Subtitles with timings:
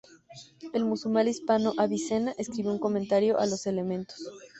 [0.73, 4.19] El musulmán hispano Avicena escribió un comentario a los "Elementos".